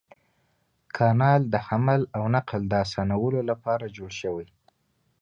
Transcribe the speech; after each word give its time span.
کانال 0.97 1.41
د 1.53 1.55
حمل 1.67 2.01
او 2.17 2.23
نقل 2.35 2.61
د 2.67 2.73
اسانولو 2.85 3.39
لپاره 3.49 3.85
جوړ 3.97 4.11
شوی. 4.21 4.47